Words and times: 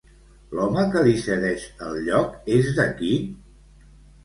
L'home 0.59 0.85
que 0.95 1.03
li 1.07 1.13
cedeix 1.25 1.67
el 1.89 2.01
lloc 2.09 2.51
és 2.59 2.73
d'aquí? 2.81 3.13